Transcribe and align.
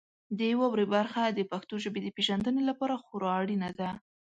د 0.39 0.41
واورئ 0.59 0.85
برخه 0.95 1.21
د 1.27 1.39
پښتو 1.51 1.75
ژبې 1.83 1.99
د 2.03 2.07
پیژندنې 2.17 2.61
لپاره 2.69 2.95
خورا 3.05 3.31
اړینه 3.41 3.69
ده. 3.79 3.89